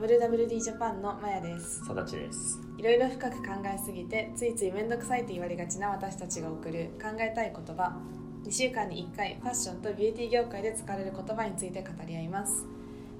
[0.00, 1.84] WWD ジャパンのマヤです。
[1.84, 2.58] さだちです。
[2.78, 8.00] いろいろ深く考えすぎてついつい面倒くさいと言われがちな私たちが送る考えたい言葉。
[8.46, 12.64] 2週間に1回ファッションとビューティー業界で使われる言葉について語り合います。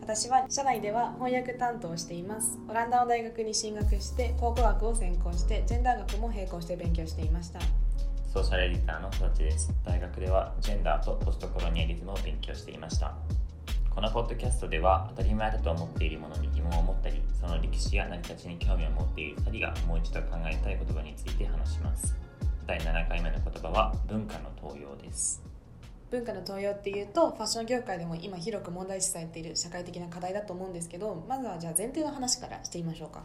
[0.01, 2.59] 私は社内では翻訳担当をしています。
[2.66, 7.61] オランダの大学に進学して考古学を専攻してジェンダー学も並行して勉強していました。
[8.33, 9.71] ソーシャルエディターのさだちです。
[9.85, 13.12] 大学ではジェンダーとポストコロニアリズムを勉強していました。
[13.90, 22.15] このポッドキャストでは当たり前だと思っているものに疑問を持ったりその歴史や成り立ちに興味を持っている2人がもう一度考えたい言葉について話します。
[22.67, 25.43] 第7回目の言葉は文化の登用です。
[26.11, 33.23] 文化の登用っていうとファッション業界でも今広く問題視されている社会的な課題だと思うんですけどまずはじゃあ前提の話からしてみましょうか。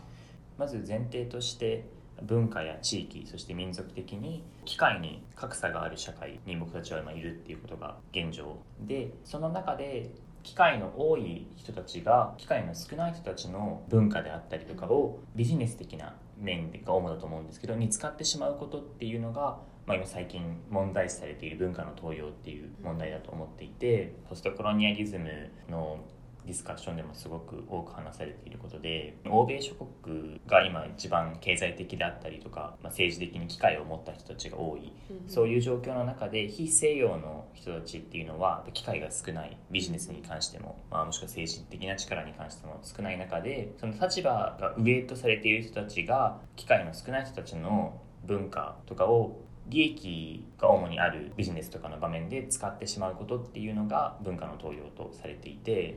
[0.57, 1.85] まず前提として
[2.21, 10.09] 文化や地域そして民族的に機会に格差がある社会に僕たちは今いるっていうことが現状でその中で
[10.46, 25.98] 機会の多い人たちが機会の少ない人たちの文化であったりとかをビジネス的な面が主だと思うんですけどに使ってしまうことっていうのが、まあ、今最近問題視されている文化の登用っていう問題だと思っていてポストコロニアリズムの
[26.46, 39.57] ディスカッションでもすごく多く話されていることで欧米諸国が今一番経済的であったりとか、まあ、政治的に機会を持った人たちが多い、うん、そういう状況の中で非西洋の人たちっていうのは機会が少ない。
[39.71, 55.96] ビジネスに関しても、まあ、もしくは政治的な力に関しても少ない中でその立場が上とされている人たちが機会の少ない人たちの文化とかを利益が主にあるビジネスとかの場面で使ってしまうことっていうのが文化の盗用とされていて、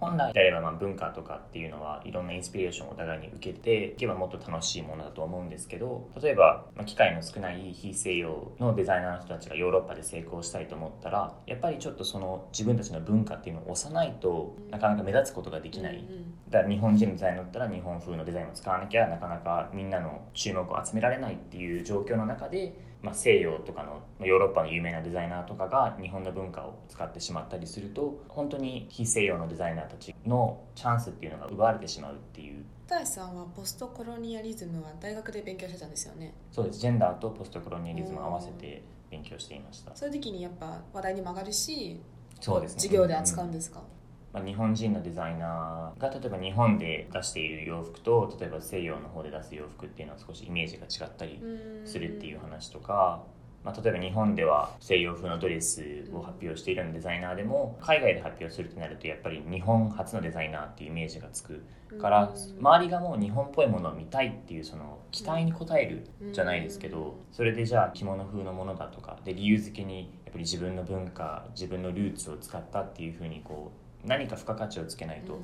[0.00, 16.04] 本来であればま文化とかっていうのはいろんなインスピレーションをお互いに受けていけばもっと楽しいものだと思うんですけど例えば、ま機会の少ない非西洋のデザイナーの人たちがヨーロッパで成功したいと思ったらやっぱりちょっとその自分たちの文化っていうのを押さないとなかなか目立つことができない、
[16.48, 32.64] だから日本人のデザインだったら日本風のデザインを使わなきゃなかなかみんなの注目を集められないっていう状況の中でまあ、西洋とかのヨーロッパの有名なデザイナーとかが日本の文化を使ってしまったりすると本当に非西洋のデザイナーたちのチャンスっていうのが奪われてしまうっていう。
[32.86, 36.34] 大さんはポストコロニアリズムは大学で勉強してたんですよね。
[36.50, 36.80] そうです。
[36.80, 39.94] ジェンダーとポストコロニアリズムを合わせて勉強していました。
[39.94, 42.00] そういう時にやっぱ話題にも上がるし
[42.40, 43.84] そうです、ね、授業で扱うんですか、うん。
[44.32, 51.40] まあ、日本人のデザイナーが例えば日本で出している洋服と例えば西洋の方で出す洋服っていうのは少しイメージが違ったり
[51.84, 53.24] するっていう話とか
[53.64, 55.82] まあ、例えば日本では西洋風のドレス
[56.12, 61.62] を発表しているようなデザイナーでも海外で発表するとなるとやっぱり日本初のデザイナーっていうイメージがつく
[62.00, 73.72] から周りがもう日本っぽいものを見たいっていうその期待に応えるじゃないですけどそれでじゃあ着物風のものだとかで理由付けにやっぱり自分の文化自分のルーツを使ったっていうふうにこ
[74.04, 75.40] う何か付加価値をつけないと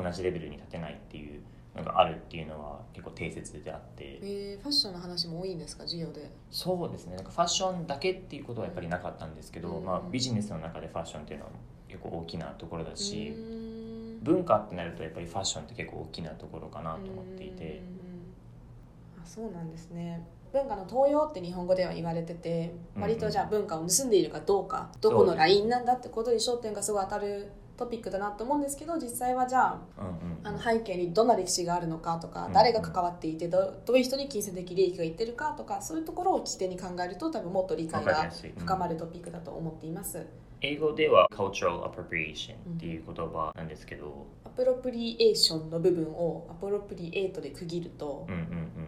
[0.00, 1.42] 同じレベルに立てないっていう。
[1.78, 5.84] のがあるっていうのは結構定説であって、えー、ファッションの話も多いんですか？
[5.84, 6.30] 授業で。
[6.50, 7.16] そうですね。
[7.16, 11.52] なんかファッションだけっていうことはやっぱりなかったんですけど、うん、まあ、ビジネスの中でファッションっていうのは
[11.88, 13.32] 結構大きなところだし
[14.22, 17.82] 文化ってなるとやっぱりファッションって結構大きなところかなと思っていて。
[19.20, 20.26] あそうなんですね。
[20.50, 40.26] 文化の東洋って日本語では言われてて割とじゃあ文化を盗んでいるかどうか、どこのラインなんだってことに焦点がすごい当たるトピックだなと思うんですけど実際はじゃあうんうん、あの背景にどんな歴史があるのかとか、誰が関わっていてどどういう人に金銭的利益がいってるかとかそういうところを起点に考えると多分もっと理解が深まるトピックだと思っています。
[40.60, 48.26] 英語では cultural appropriation っていう言葉なんですけど、アプロプリエーションの部分をアプロプリエイトで区切ると、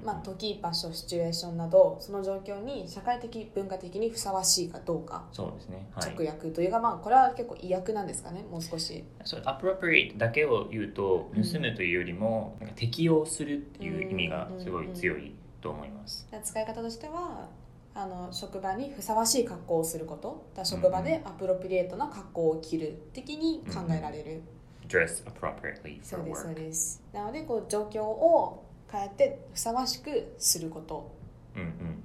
[0.03, 8.43] まあ、時場所シチュエーションなどその状況に社会的文化的にふさわしいかどうかそうですね、はい、直訳というかまあこれは結構意訳なんですかね？
[8.51, 9.05] もう少し。
[9.25, 17.49] そうアプロプリエイトだけを言うと盗むというよりも、なんか適用するっていう意味がすごい強いと思います、使い方としては
[17.95, 20.47] あの職場にふさわしい格好をすること。
[20.55, 24.43] だ職場でアプロプリエートな格好を着る的に考えられる、
[24.89, 27.03] dress appropriately そうですそうです。
[27.13, 31.11] なのでこう状況を変えてふさわしくすること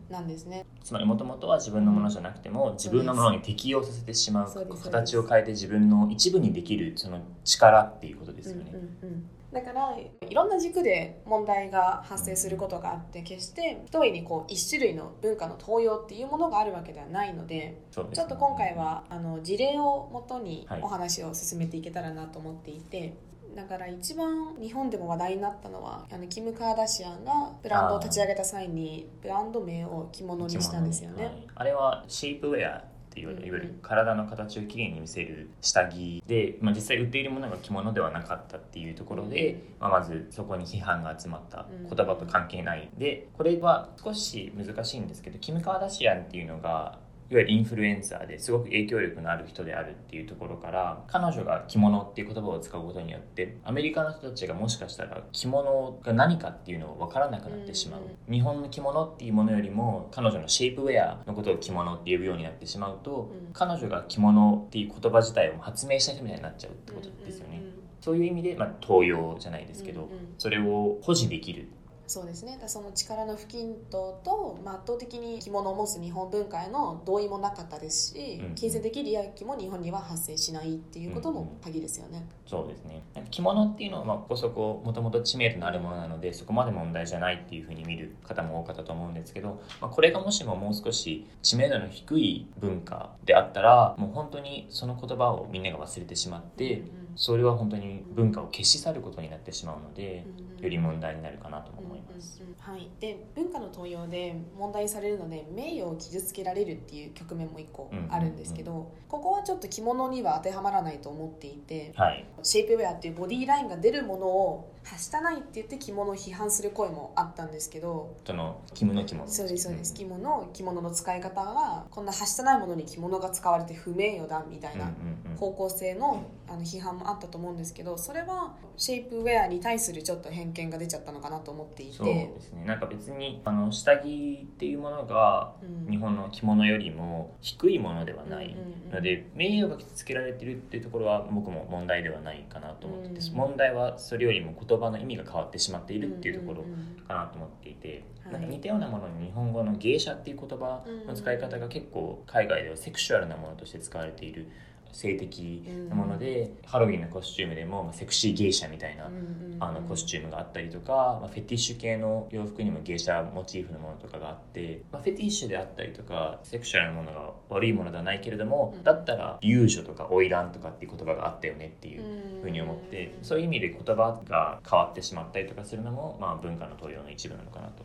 [0.10, 9.30] なんですね、つまりもともとは自分のものじゃなくても、自分のものに適用させてしまう形を変えて自分の一部にできるその力っていうことですよね、うんうんうん。
[9.52, 23.16] だからいろんな軸で問題が発生することがあって決して一重にこう一種類の文化の登用っていうものがあるわけではないので、ね、ちょっと今回はあの事例をもとにお話を進めていけたらなと思っていて。
[23.56, 31.46] だから一番日本でも話題になったのはあのキム・カーダシアンがブランドを立ち上げた際にブランド名を着物にしたんですよね。
[31.56, 32.84] あれはシェイプウェアっ
[33.16, 41.96] っていうんいわゆる体の形をきれいに見せる下着で、まあ、実際売っているものが着物ではなかったっていうところで、まあ、まずそこに批判が集まったうん。
[41.96, 42.90] 言葉と関係ない。
[42.98, 47.00] でこれは少し難しいんですけどキム・カーダシアンっていうのが
[47.31, 58.33] いわゆるインフルエンサーですごく影響力のある人であるっていうところから彼女が着物っていう言葉を使うことによってアメリカの人たちがもしかしたら着物が何かっていうのを分からなくなってしまう、うん。
[58.33, 63.54] 日本の着物っていうものよりも彼女のシェイプウェアのことを着物って呼ぶようになってしまうと、うん。
[63.54, 67.74] 彼女が着物っていう言葉自体を発明した人みたいになっちゃうってことですよね、うんうんうん。
[68.01, 70.36] そういう意味で、まあ、東洋じゃないですけど、うんうん。
[70.38, 71.69] それを保持できる
[72.07, 72.60] そうですね。
[72.68, 82.25] その力の不均等と、まあ、圧倒的に着物を持つ日本文化への同意もなかったですし、うん金銭的利益も日本には発生しないっていうことも鍵ですよね。
[82.48, 83.02] そうですね。
[83.31, 96.84] 着物っていうのはまあここそこもともと知名度のあるものなのでそこまで問題じゃないっていうふうに見る方も多かったと思うんですけど、まあ、これがもしももう少し知名度の低い文化であったらもう本当にその言葉をみんなが忘れてしまって
[97.16, 100.26] それは本当に文化を消し去ることになってしまうので
[100.60, 102.42] より問題になるかなとも思います。
[102.42, 102.74] うんうんうん。
[102.74, 119.28] はい、で文化の盗用で問題されるので名誉を傷つけられるっていう局面も一個あるんですけど、ここはちょっと着物には当てはまらないと思っていてはい、シェイプウェアっていうボディーラインが出るものをはしたないって言って着物を批判する声もあったんですけどその着物着物。
[119.28, 119.94] そうですそうです。
[119.94, 124.92] 着物着物の使い方はこんなはしたないものに着物が使われて不名誉だみたいな
[125.38, 132.14] 方向性のあの批判もあったと思うんですけどそれはシェイプウェアに対するちょっと偏見が出ちゃったのかなと思っていそうて。
[132.14, 132.66] ですね。
[132.66, 135.90] なんか別にあの下着っていうものがうん。
[135.90, 138.56] 日本の着物よりも低いものではない
[138.92, 146.75] ので名誉が傷つけられてるっていうところは僕も問題ではないかなと思ってて、うん問題はそれよりも言葉の意味が変わってしまっているっていうところんんん。
[147.07, 148.33] かなと思っていて、はい。
[148.33, 154.50] なんか似たようなものに日本語の芸者っていう言葉の使い方が結構海外ではセクシュアルなものとして使われている
[154.96, 168.84] 性的なもので、ハロウィンのコスチュームでもまあセクシー芸者みたいなうんうんうんあのコスチュームがあったりとか、まあ、フェティッシュ系の洋服にも芸者モチーフのものとかがあって、まあ、フェティッシュであったりとかセクシュアルなものが悪いものではないけれども、うん。
[168.84, 177.84] だったら遊女とか花魁とかっていう言葉があったよねっていうふうに思って、そういう意味で言葉が変わってしまったりとかするのも、まあ、文化の東洋の一部なのかなと。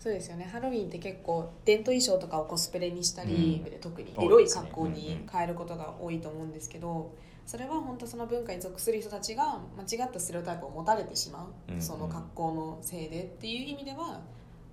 [0.00, 0.48] うんそうですよね。
[0.50, 3.80] ハロウィンって結構伝統衣装とかをコスプレにしたり、うん。
[3.80, 7.14] 特にエロい格好に変えることが多いと思うんですけど
[7.44, 11.82] それは本当その文化に属する人たちが間違ったステレオタイプを持たれてしまう、うん。
[11.82, 14.20] その格好のせいでっていう意味では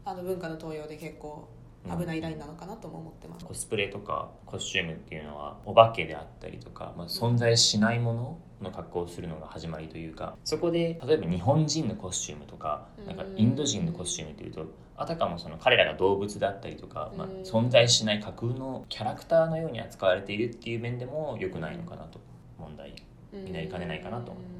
[0.06, 1.50] あの文化の東洋で結構
[1.96, 3.46] 危ないラインなのかなとも思ってます。
[3.46, 22.20] コスプレとかコスチュームっていうのはお化けであったりとか、まあ、存在しないものの格好をするのが始まりというかそこで例えば日本人のコスチュームとかなんかインド人のコスチュームっていうとあたかもその彼らが動物だったりとか、まあうん、存在しない架空のキャラクターのように扱われているっていう面でも良くないのかなと
[22.58, 22.96] 問題
[23.32, 24.57] になりかねないかなと思います。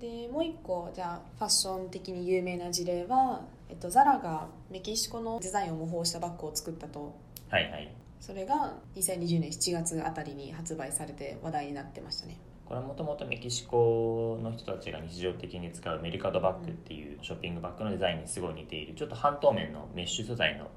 [0.00, 7.14] でもう一個じゃあファッション的に有名な事例は、えっと、ザラがメキシコのデザインを模倣したバッグを作ったと。
[7.48, 7.94] はいはい。
[8.20, 12.38] それが2020年7月あたりに発売されて話題になってましたね。
[12.64, 18.94] これはもともとメキシコの人たちが日常的に使うメリカドバッグっていうショッピングバッグのデザインにすごい似ている。
[18.94, 20.68] ちょっと半透明のメッシュ素材の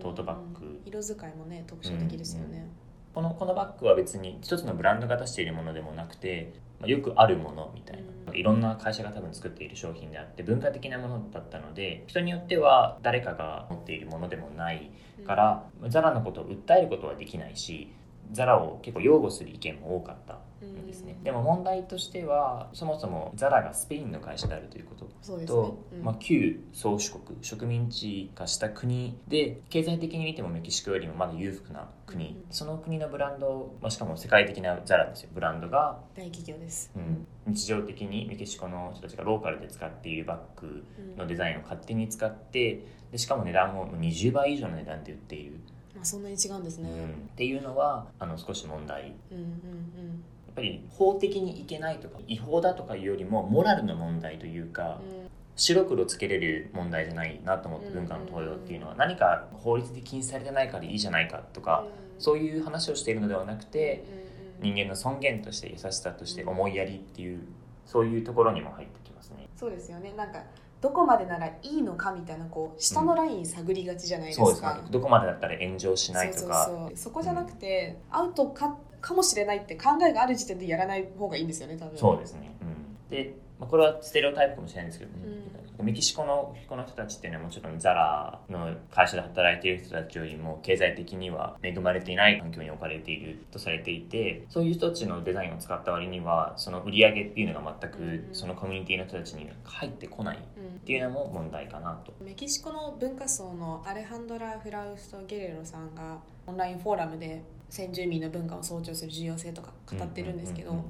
[0.00, 0.82] トートバッグ。
[0.84, 2.68] 色使いもね特徴的ですよね、
[3.14, 14.90] このこのバッグは別に一つのブランドが出しているものでもなくて、まあ、よくあるものみたいな、うんいろんな会社が多分作っている商品であって文化的なものだったので人によっては誰かが持っているものでもない
[15.26, 17.92] から、ザラのことを訴えることはできないし
[18.32, 21.24] ザラを結構擁護する意見も多かったんですね、うん。
[21.24, 25.56] でも問題としてはそもそもザラがスペインの会社であるということそうですね。
[25.56, 26.02] と、うん。
[26.02, 32.44] まあ、旧宗主国植民地化した国で経済的に見てもメキシコよりもまだ裕福な国、うん。
[32.50, 35.30] その国のブランド、まあ、しかも世界的なザラですよ。
[35.32, 40.84] ブランドが、大企業です、うん、日常的にメキシコの人たちがローカルで使っているバッグ
[41.16, 45.71] のデザインを勝手に使ってでしかも値段も20倍以上の値段で売っている、ま
[46.02, 47.10] あ、そんなに違うんですね、うん。
[47.10, 49.08] っていうのはあの少し問題。
[49.08, 50.24] やうん、うんうん。
[50.52, 55.00] っぱり法的にいけないとか違法だとかいうよりもモラルの問題というか、
[55.56, 57.94] 白黒つけれる問題じゃないなと思ってうん。
[57.94, 61.86] 文化の東洋っていうのは何か法律で禁止されてないからいいじゃないかとか
[62.18, 64.04] そういう話をしているのではなくて
[64.60, 67.40] 人間の尊厳として優しさとして思いやりっていう
[67.84, 69.48] そういうところにも入ってきますね。
[69.56, 70.12] そうですよね。
[70.16, 70.42] なんか
[70.82, 74.88] どこまでならいいのかみたいなこう下のライン探りがちじゃないですか、そうですね。
[74.90, 76.64] どこまでだったら炎上しないとか。
[76.66, 81.96] そうそこじゃなくて、アウトかかもしれないって考えがある時点でやらない方がいいんですよね多分。
[81.96, 82.52] そうですね。
[82.60, 85.18] うん、でまあ、これはステレオタイプかもしれないんですけどね、
[85.80, 100.40] メキシコのこの人たちっていうのはもちろんザラの会社で働いている人たちよりも経済的には恵まれていない環境に置かれているとされていてそういう人たちのデザインを使った割にはその売り上げっていうのが全くそのコミュニティの人たちに入ってこないっ
[100.84, 102.12] ていうのも問題かなと。
[102.20, 110.84] メキシコの文化層のアレハンドラ・フラウスト・ゲレロさんがオンラインフォーラムで先住民の文化を尊重する重要性とか語ってるんですけど、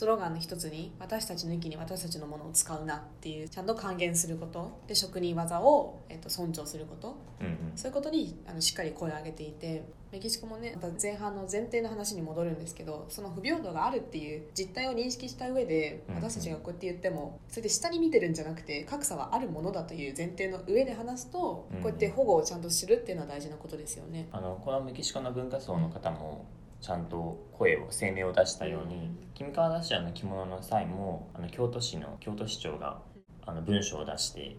[0.00, 4.80] スローガンの一つに私たちの域に私たちのものを使うなっていうちゃんと還元すること。
[4.86, 9.84] で職人技を、えっと、尊重すること、うんうん、そういうことにあのしっかり声を上げていて。
[10.10, 24.26] メキシコもね前半の前提の話に戻るんですけどその不平等があるっていう実態を認識した上で私たちがこうやって言ってもそれで下に見てるんじゃなくて格差はあるものだという前提の上で話すとこうやって保護をちゃんと知るっていうのは大事なことですよね。
[24.32, 33.00] あのこのメキシコの文化層の方も、うんちゃんと声を声明を出したように君川ダッシュの着物の際もあの京都市の京都市長が
[33.46, 34.56] あの文章を出して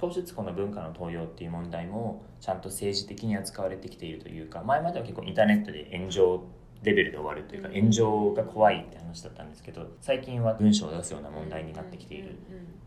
[0.00, 6.44] 少しずつこの文化の登用っていう問題もちゃんと政治的に扱われてきているというか前までは結構インターネットで炎上
[6.82, 12.34] レベルで終わるというか炎上が怖いって話だったんですけど最近は文章を出すような問題になってきているっ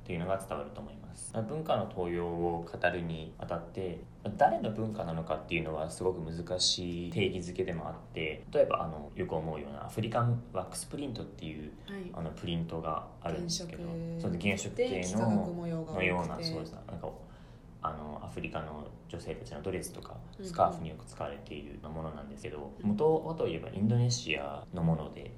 [0.06, 1.32] ていうのが伝わると思います。
[1.48, 4.02] 文化の登用を語るにあたって
[4.38, 13.84] 誰の文化なのかっていうのはすごく難しい定義づけでもあって例えばあのよく思うようなアフリカンワックスプリントっていう、はい、あのプリントがあるんですけど
[14.20, 16.74] その原色系ののようなそうです。
[16.88, 17.10] なんか
[17.84, 25.32] あのアフリカの女性たちのドレスとかスカーフによく使われているものなんですけど元はといえばインドネシアのもので、ね、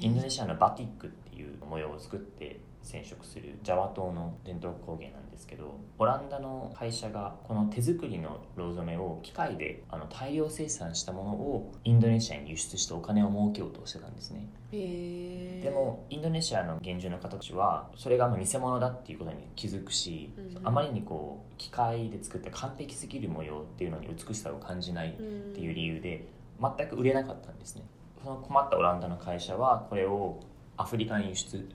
[0.00, 14.48] インドネシアのバティックっていう模様を作って染色するジャワ島の伝統工芸なんですけどオランダの会社がこの手作りのロー染めを機械であの大量生産したものをインドネシアに輸出してお金を儲けようとしてたんですね。
[14.70, 26.26] でもインドネシアの現住の方たちはそれが偽物だっていうことに気づくし、うん、あまりにこう機械で作って完璧すぎる模様っていうのに美しさを感じないっていう理由で
[26.60, 27.82] 全く売れなかったんですね。
[28.22, 30.40] その困ったオランダの会社はこれを
[30.76, 31.68] アフリカに輸出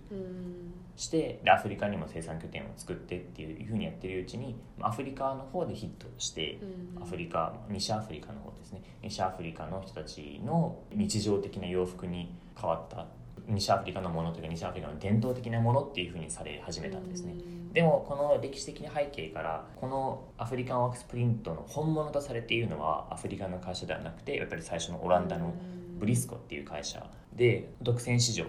[0.96, 6.60] してでアフリカにも生産拠点を作ってっていうふうにやってるうちにアフリカの方でヒットして、
[7.00, 8.82] アフリカ西アフリカの方ですね。
[9.04, 13.06] 西アフリカの人たちの日常的な洋服に変わった
[13.48, 17.36] 西アフリカのものというか西アフリカの伝統的なものっていうふうにされ始めたんですね、
[17.72, 25.54] でもこの歴史的な背景からこのアフリカンワークスプリントの本物とされているのはアフリカの会社ではなくてやっぱり最初のオランダの
[25.98, 28.46] ブリスコっていう会社で独占市場。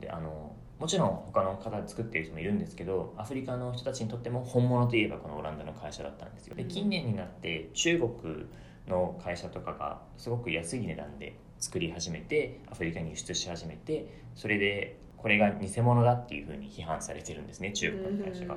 [0.00, 6.54] であのもちろん他の方で作っている人もいるんですけどアフリカの人たちにとっても本物といえばこのオランダの会社だったんですよ。
[6.54, 8.46] で近年になって中国
[8.86, 18.56] の会社とかがすごく安い値段で作り始めてアフリカに輸出し始めてそれでこれが偽物だっていうふうに批判されてるんですね中国の会社が。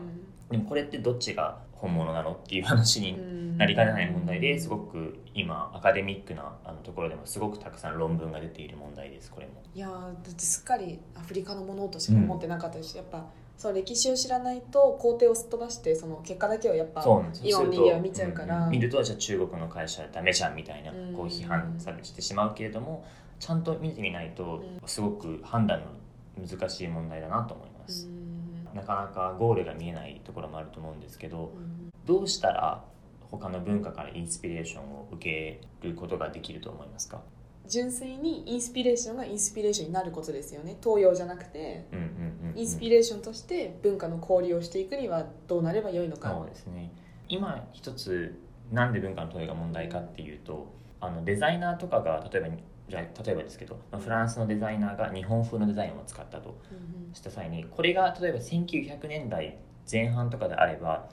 [0.50, 9.64] でもこれってどっちが本物なのっていう話になりかねない問題ですごく今アカデミックなあのところでもすごくたくさん論文が出ている問題ですこれも。
[9.74, 13.26] いやだってすっかりアフリカのものとしか思ってなかったし、うん、やっぱ。
[13.58, 17.04] そう歴史を知らないと工程をすっ飛ばしてその結果だけをやっぱ
[17.44, 23.06] イオン人間は見ちゃうから、うん、見るとじゃあ中国の会社ダメじゃんみたいなこう批判されてしまうけれども
[23.40, 25.86] ちゃんと見てみないとすごく判断の
[26.38, 28.10] 難しい問題だなと思います。
[28.74, 31.52] なかなかゴールが見えないところもあると思うんですけど、
[32.06, 32.84] どうしたら
[33.30, 37.22] 他の文化からインスピレーションを受けることができると思いますか？
[37.68, 40.78] 純粋にインスピレーションがインスピレーションになることですよね。
[40.84, 41.86] 東洋じゃなくて、
[42.56, 46.30] インスピレーションとして文化の交流をしていくにはどうなればよいのか。
[46.30, 46.92] そうですね。
[47.30, 48.38] 今一つ
[48.72, 52.48] なんで文化の問いが問題かっていうとあのデザイナーとかが例えば
[52.92, 56.60] じゃあ例えばですけどフランスのデザイナーが日本風のデザインを使ったと
[57.14, 59.58] した際にこれが例えば1900年代
[59.90, 61.08] 前半とかであれば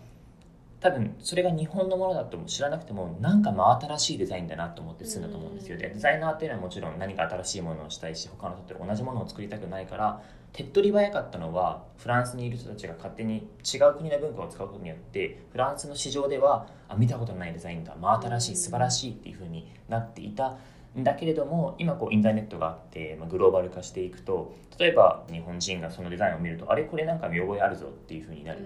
[0.81, 5.79] 多分それが日本のものだとも知らなくてもなんか真新しいデザインだなと思って済んだと思うんですよ。
[5.79, 10.21] でデザイナーっていうのはもちろん何か新しいものをしたいし他の人と同じものを作りたくないから
[10.53, 20.57] 手っ取り早かったのはフランスにいる人たちが勝手に違う国の文化を使うことによってフランスの市場ではあ見たことのないデザインだ真新しい素晴らしいっていうふうになっていた
[21.05, 28.59] だけれども今こうインターネットがあって、まあ、グローバル化していくと例えば日本人がそのデザインを見るとあれこれなんか見覚えあるぞっていうふうになる。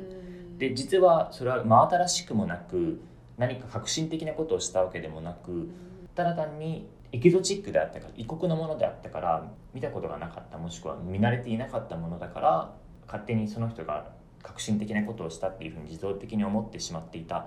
[0.59, 3.01] で実はそれは真新しくもなく
[3.39, 5.69] 何か革新的なことをしたわけでもなく
[6.15, 12.73] ただ単にエキゾチックであったから異国のものであったから見たことがなかったもしくは見慣れていなかったものだから
[13.07, 14.13] 勝手にその人が
[14.43, 17.47] 革新的なことをしたっていうふうに自動的に思ってしまっていたっ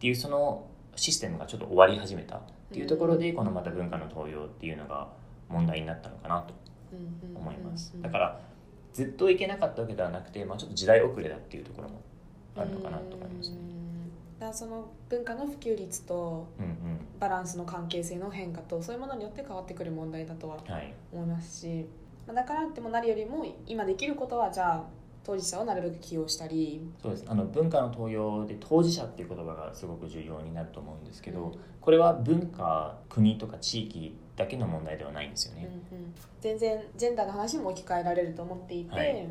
[0.00, 5.08] ていうそのシステムがちょっと終わり始めたっていうところでこのまた文化の登用っていうのが
[5.48, 6.54] 問題になったのかなと
[7.34, 7.94] 思います。
[8.00, 8.40] だから
[8.92, 12.00] ずっといけなかったわけではなくて、まあ、ちょっと時代遅れだっていうところも
[12.56, 13.56] あるのかなと思いますね。
[14.38, 16.46] だその文化の普及率と
[17.18, 20.92] バランスの関係性の変化とそういうものによって変わってくる問題だとははい。
[21.12, 21.86] 思いますし、
[22.26, 24.84] まあ、だからってもなるよりも今できることはじゃあ
[25.26, 26.80] 当事者をなるべく起用したり。
[27.02, 27.24] そうです。
[27.26, 31.52] あの文化の登用で当事者っていう言葉がすごく重要になると思うんですけど、うん。
[31.80, 35.68] これは文化国とか地域だけの問題ではないんですようんね。
[35.90, 36.14] うん。
[36.40, 39.26] 全然ジェンダーの話も置き換えられると思っていて、はい。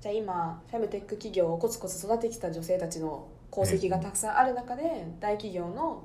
[0.00, 6.02] じゃあ今フェムテック企業をコツコツ育ててきた女性たちの功績がたくさんある中で、大企業の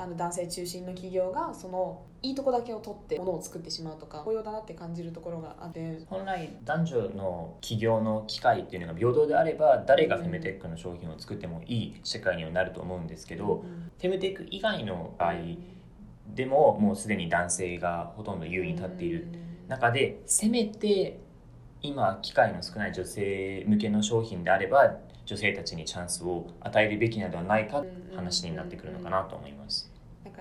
[0.00, 13.90] あの男性中心の企業がそのいいとこだけを取ってものを作ってしまうとか雇用だなって感じるところがあって本来男女の企業の機会っていうのが平等であれば誰がフェムテックの商品を作ってもいい社会にはなると思うんですけど、うん。
[14.00, 15.34] フェムテック以外の場合
[16.34, 19.28] でももうすでに男性がほとんど優位に立っている
[19.68, 21.20] 中でせめて
[21.82, 29.89] 今機会の少ない女性向けの商品であれば女性たちにチャンスを与えるべきなのではないかって話になってくるのかなと思います。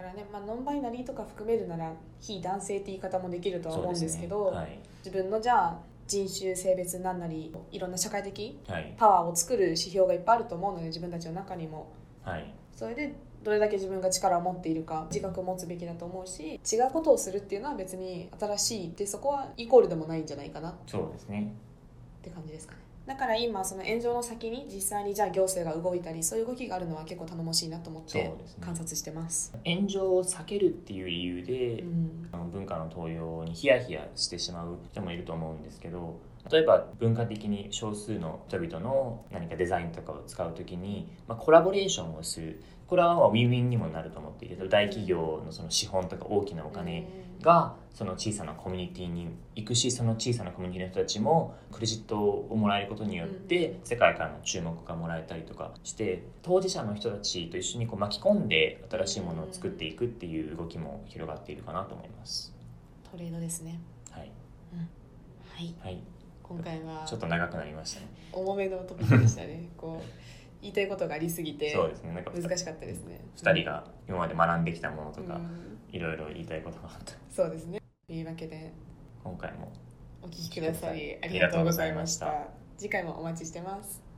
[0.09, 4.79] だからね、まあ、ノンバイナリーとか含めるなら非男性って言い方もできるとは思うんですけどはい。
[5.05, 8.95] 自分のじゃあ人種性別なんなりいろんな社会的はい。
[8.97, 11.91] パワーを作る指標がいっぱいあると思うので自分たちの中にも。
[12.23, 12.53] はい。
[12.75, 13.13] それで
[13.43, 20.71] どれだけ自分が力を持っているか自覚を持つべきだと思うし違うことをするっていうのは別に新しいってそこはイコールでもないんじゃないかな。
[20.71, 21.53] っそうですね。
[22.21, 29.51] て感じですかねだから今その炎上の先に実際にじゃあ行政が動いたりそういう動きがあるのは結構頼もしいなと思って観察してます。
[29.65, 36.19] 炎上を避けるっていう理由で、うんあの文化の登用にヒヤヒヤしてしまう人もいると思うんですけど
[36.51, 42.61] 例えば文化的に少数の人々の何かデザインとかを使う時に、まあ、コラボレーションをする。
[42.85, 47.07] これはまあウィンウィンにもなると思っていて大企業のその資本とか大きなお金
[47.41, 62.53] がその小さなコミュニティに行くしその小さなコミュニティの人たちもクレジットをもらえることによって世界からの注目がもらえたりとかして当事者の人たちと一緒にこう巻き込んで新しいものを作っていくっていう動きも広がっているかなと思います。
[63.11, 63.79] トレードですね。
[64.11, 64.31] はい、
[65.53, 65.75] はい。
[65.79, 66.03] はい、
[66.43, 68.07] 今回はちょっと長くなりましたね。
[68.31, 69.67] 重めのトピックでしたね。
[69.75, 72.13] こう言いたいことがありすぎてそうですね。
[72.13, 73.21] なんか難しかったですね。
[73.35, 75.77] 二人が今まで学んできたものとかうん。
[75.91, 77.13] いろいろ言いたいことがあった。
[77.29, 77.81] そうですね。
[78.07, 78.71] というわけで。
[79.23, 79.71] 今回も
[80.21, 82.47] お聞きくださりありがとうございました。
[82.77, 84.08] 次回もお待ちしてます